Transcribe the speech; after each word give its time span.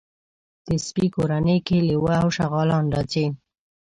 د 0.67 0.69
سپي 0.85 1.05
کورنۍ 1.15 1.57
کې 1.67 1.77
لېوه 1.87 2.13
او 2.21 2.27
شغالان 2.37 2.85
راځي. 2.95 3.25